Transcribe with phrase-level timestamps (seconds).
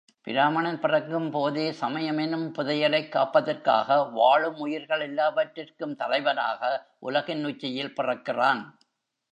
[0.23, 6.87] பிராமணன் பிறக்கும்போதே சமயம் எனும் புதையலைக் காப்பதற்காக வாழும் உயிர்கள் எல்லாவற்றிற்கும் தலைவனாக
[6.99, 8.77] உலகின் உச்சியில் பிறக்கிறான்.